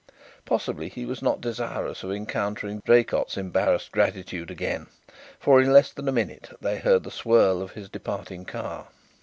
[0.45, 4.87] Possibly he was not desirous of encountering Draycott's embarrassed gratitude again,
[5.39, 8.87] for in less than a minute they heard the swirl of his departing car.